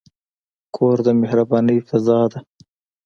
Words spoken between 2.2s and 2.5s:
لري.